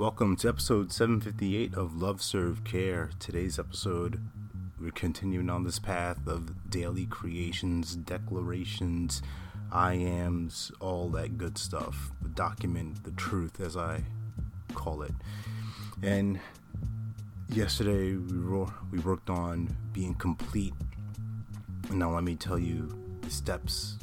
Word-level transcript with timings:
Welcome 0.00 0.36
to 0.36 0.48
episode 0.48 0.90
758 0.92 1.74
of 1.74 2.00
Love 2.00 2.22
Serve 2.22 2.64
Care. 2.64 3.10
Today's 3.18 3.58
episode, 3.58 4.18
we're 4.80 4.92
continuing 4.92 5.50
on 5.50 5.64
this 5.64 5.78
path 5.78 6.26
of 6.26 6.70
daily 6.70 7.04
creations, 7.04 7.96
declarations, 7.96 9.20
I 9.70 9.92
ams, 9.92 10.72
all 10.80 11.10
that 11.10 11.36
good 11.36 11.58
stuff. 11.58 12.12
The 12.22 12.30
document 12.30 13.04
the 13.04 13.10
truth, 13.10 13.60
as 13.60 13.76
I 13.76 14.04
call 14.72 15.02
it. 15.02 15.12
And 16.02 16.40
yesterday, 17.50 18.14
we, 18.14 18.38
ro- 18.38 18.72
we 18.90 19.00
worked 19.00 19.28
on 19.28 19.76
being 19.92 20.14
complete. 20.14 20.72
And 21.90 21.98
now, 21.98 22.14
let 22.14 22.24
me 22.24 22.36
tell 22.36 22.58
you 22.58 22.88
the 23.20 23.30
steps 23.30 23.98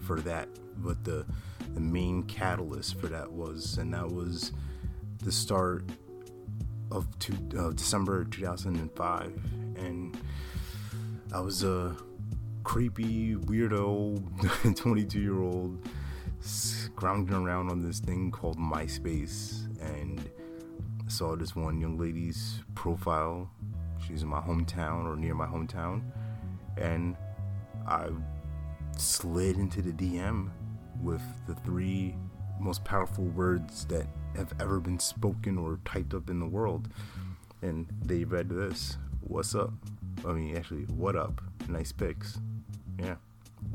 for 0.00 0.20
that, 0.20 0.46
what 0.82 1.02
the, 1.04 1.24
the 1.72 1.80
main 1.80 2.24
catalyst 2.24 3.00
for 3.00 3.06
that 3.06 3.32
was. 3.32 3.78
And 3.78 3.94
that 3.94 4.10
was 4.10 4.52
the 5.20 5.32
start 5.32 5.84
of 6.90 7.06
two, 7.18 7.34
uh, 7.58 7.70
December 7.70 8.24
2005, 8.24 9.26
and 9.76 10.16
I 11.32 11.40
was 11.40 11.62
a 11.64 11.96
creepy 12.64 13.34
weirdo 13.34 14.76
22 14.76 15.20
year 15.20 15.42
old 15.42 15.88
scrounging 16.40 17.34
around 17.34 17.70
on 17.70 17.82
this 17.82 17.98
thing 17.98 18.30
called 18.30 18.58
MySpace, 18.58 19.66
and 19.80 20.30
saw 21.08 21.34
this 21.36 21.56
one 21.56 21.80
young 21.80 21.98
lady's 21.98 22.62
profile. 22.74 23.50
She's 24.06 24.22
in 24.22 24.28
my 24.28 24.40
hometown 24.40 25.04
or 25.04 25.16
near 25.16 25.34
my 25.34 25.46
hometown, 25.46 26.02
and 26.76 27.16
I 27.86 28.08
slid 28.96 29.56
into 29.56 29.82
the 29.82 29.92
DM 29.92 30.50
with 31.02 31.22
the 31.46 31.54
three 31.54 32.14
most 32.60 32.84
powerful 32.84 33.24
words 33.24 33.84
that 33.86 34.06
have 34.36 34.52
ever 34.60 34.80
been 34.80 34.98
spoken 34.98 35.58
or 35.58 35.80
typed 35.84 36.14
up 36.14 36.30
in 36.30 36.40
the 36.40 36.46
world. 36.46 36.88
And 37.62 37.86
they 38.04 38.24
read 38.24 38.48
this 38.48 38.96
What's 39.20 39.54
up? 39.54 39.72
I 40.26 40.32
mean, 40.32 40.56
actually, 40.56 40.84
what 40.84 41.16
up? 41.16 41.42
Nice 41.68 41.92
pics. 41.92 42.38
Yeah. 42.98 43.16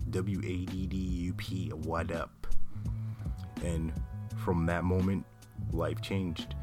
W 0.09 0.39
A 0.39 0.65
D 0.65 0.87
D 0.87 0.97
U 0.97 1.33
P, 1.33 1.69
what 1.69 2.11
up? 2.11 2.47
And 3.63 3.93
from 4.43 4.65
that 4.65 4.83
moment, 4.83 5.25
life 5.71 6.01
changed. 6.01 6.55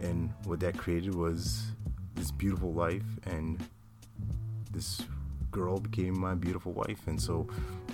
And 0.00 0.32
what 0.44 0.60
that 0.60 0.76
created 0.76 1.14
was 1.14 1.72
this 2.14 2.30
beautiful 2.30 2.72
life, 2.72 3.04
and 3.26 3.62
this 4.72 5.02
girl 5.52 5.78
became 5.78 6.18
my 6.18 6.34
beautiful 6.34 6.72
wife. 6.72 7.06
And 7.06 7.20
so, 7.20 7.46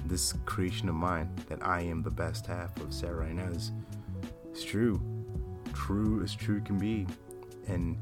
this 0.07 0.33
creation 0.47 0.89
of 0.89 0.95
mine, 0.95 1.31
that 1.49 1.59
I 1.61 1.83
am 1.83 2.03
the 2.03 2.11
best 2.11 2.47
half 2.47 2.75
of 2.81 2.95
Sarah 2.95 3.27
Inez, 3.27 3.73
is 4.55 4.65
true 4.65 5.01
true 5.79 6.23
as 6.23 6.35
true 6.35 6.61
can 6.61 6.79
be. 6.79 7.07
And 7.67 7.97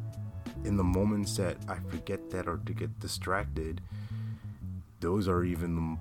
in 0.65 0.77
the 0.77 0.85
moments 0.85 1.37
that 1.37 1.57
I 1.69 1.77
forget 1.91 2.31
that 2.31 2.49
or 2.49 2.61
to 2.65 2.73
get 2.73 2.99
distracted, 3.01 3.81
those 5.01 5.29
are 5.29 5.45
even 5.45 5.99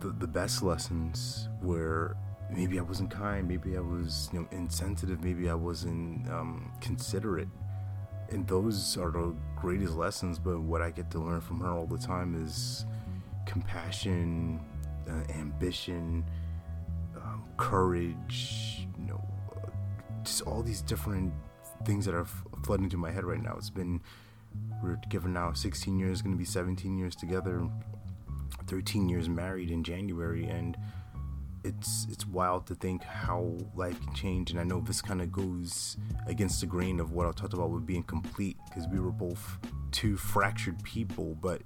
the, 0.00 0.06
the, 0.06 0.12
the 0.14 0.26
best 0.26 0.62
lessons 0.62 1.48
where 1.60 2.16
maybe 2.50 2.78
I 2.78 2.82
wasn't 2.82 3.10
kind, 3.10 3.46
maybe 3.46 3.76
I 3.76 3.80
was 3.80 4.28
you 4.32 4.40
know 4.40 4.48
insensitive, 4.50 5.22
maybe 5.22 5.48
I 5.48 5.54
wasn't 5.54 6.28
um, 6.28 6.72
considerate, 6.80 7.48
and 8.32 8.46
those 8.46 8.96
are 8.96 9.10
the 9.10 9.34
greatest 9.56 9.94
lessons. 9.94 10.38
But 10.38 10.60
what 10.60 10.82
I 10.82 10.90
get 10.90 11.10
to 11.12 11.18
learn 11.18 11.40
from 11.40 11.60
her 11.60 11.70
all 11.70 11.86
the 11.86 11.98
time 11.98 12.42
is 12.42 12.84
compassion, 13.46 14.60
uh, 15.08 15.32
ambition, 15.38 16.24
um, 17.16 17.44
courage, 17.56 18.86
you 18.98 19.06
know, 19.06 19.24
just 20.22 20.42
all 20.42 20.62
these 20.62 20.82
different 20.82 21.32
things 21.84 22.04
that 22.06 22.14
are 22.14 22.22
f- 22.22 22.44
flooding 22.64 22.84
into 22.84 22.96
my 22.96 23.10
head 23.10 23.24
right 23.24 23.42
now. 23.42 23.54
It's 23.56 23.70
been 23.70 24.00
we're 24.82 24.96
together 24.96 25.28
now 25.28 25.52
16 25.52 25.98
years, 25.98 26.22
going 26.22 26.34
to 26.34 26.38
be 26.38 26.44
17 26.44 26.98
years 26.98 27.14
together, 27.14 27.66
13 28.66 29.08
years 29.08 29.28
married 29.28 29.70
in 29.70 29.82
January, 29.82 30.44
and 30.44 30.76
it's 31.64 32.06
it's 32.10 32.26
wild 32.26 32.66
to 32.66 32.74
think 32.74 33.02
how 33.02 33.56
life 33.74 34.00
can 34.00 34.14
change. 34.14 34.50
And 34.50 34.60
I 34.60 34.64
know 34.64 34.80
this 34.80 35.02
kind 35.02 35.22
of 35.22 35.30
goes 35.32 35.96
against 36.26 36.60
the 36.60 36.66
grain 36.66 37.00
of 37.00 37.12
what 37.12 37.26
I 37.26 37.32
talked 37.32 37.54
about 37.54 37.70
with 37.70 37.86
being 37.86 38.02
complete, 38.02 38.56
because 38.68 38.88
we 38.88 39.00
were 39.00 39.12
both 39.12 39.58
two 39.90 40.16
fractured 40.16 40.82
people, 40.82 41.36
but 41.40 41.62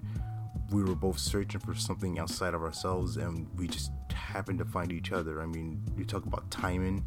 we 0.71 0.83
were 0.83 0.97
both 0.97 1.19
searching 1.19 1.61
for 1.61 1.75
something 1.75 2.19
outside 2.19 2.55
of 2.55 2.63
ourselves, 2.63 3.17
and 3.17 3.47
we 3.57 3.69
just 3.69 3.93
happened 4.13 4.59
to 4.59 4.65
find 4.65 4.93
each 4.93 5.13
other. 5.13 5.41
I 5.41 5.47
mean, 5.47 5.83
you 5.97 6.05
talk 6.05 6.27
about 6.27 6.51
timing 6.51 7.05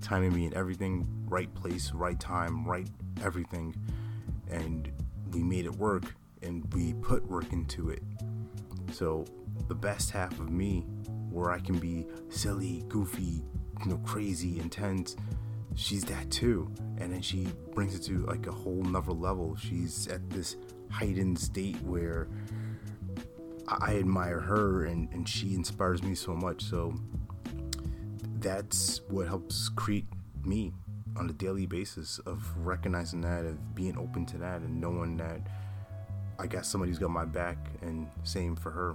timing 0.00 0.32
being 0.32 0.54
everything, 0.54 1.06
right 1.26 1.52
place, 1.54 1.92
right 1.92 2.18
time, 2.20 2.64
right 2.64 2.88
everything. 3.24 3.74
And 4.50 4.90
we 5.32 5.42
made 5.42 5.64
it 5.64 5.74
work 5.76 6.14
and 6.42 6.72
we 6.74 6.94
put 6.94 7.26
work 7.28 7.52
into 7.52 7.90
it. 7.90 8.02
So 8.92 9.24
the 9.68 9.74
best 9.74 10.10
half 10.10 10.32
of 10.38 10.50
me, 10.50 10.86
where 11.30 11.50
I 11.50 11.58
can 11.58 11.78
be 11.78 12.06
silly, 12.28 12.84
goofy, 12.88 13.44
you 13.84 13.90
know, 13.90 13.98
crazy, 13.98 14.58
intense, 14.58 15.16
she's 15.74 16.04
that 16.04 16.30
too. 16.30 16.70
And 16.98 17.12
then 17.12 17.22
she 17.22 17.48
brings 17.74 17.94
it 17.94 18.02
to 18.04 18.24
like 18.26 18.46
a 18.46 18.52
whole 18.52 18.82
nother 18.82 19.12
level. 19.12 19.56
She's 19.56 20.08
at 20.08 20.28
this 20.30 20.56
heightened 20.90 21.38
state 21.38 21.80
where 21.82 22.28
I 23.68 23.96
admire 23.96 24.40
her 24.40 24.84
and, 24.84 25.12
and 25.12 25.28
she 25.28 25.54
inspires 25.54 26.02
me 26.02 26.14
so 26.14 26.34
much. 26.34 26.62
So 26.62 26.94
that's 28.38 29.00
what 29.08 29.26
helps 29.26 29.68
create 29.68 30.06
me 30.44 30.72
on 31.16 31.28
a 31.30 31.32
daily 31.32 31.66
basis 31.66 32.18
of 32.20 32.46
recognizing 32.58 33.20
that, 33.22 33.44
of 33.44 33.74
being 33.74 33.96
open 33.98 34.26
to 34.26 34.38
that, 34.38 34.60
and 34.60 34.80
knowing 34.80 35.16
that 35.16 35.40
I 36.38 36.46
got 36.46 36.66
somebody 36.66 36.90
who's 36.90 36.98
got 36.98 37.10
my 37.10 37.24
back, 37.24 37.56
and 37.82 38.08
same 38.22 38.54
for 38.54 38.70
her. 38.70 38.94